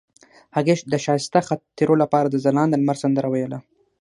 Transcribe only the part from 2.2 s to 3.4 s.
د ځلانده لمر سندره